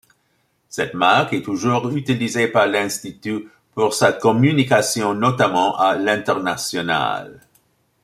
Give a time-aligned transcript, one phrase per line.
[0.67, 7.39] Cette marque est toujours utilisée par l'institut pour sa communication notamment à l'international.